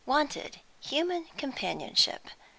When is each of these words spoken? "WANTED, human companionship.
"WANTED, 0.07 0.61
human 0.79 1.25
companionship. 1.37 2.29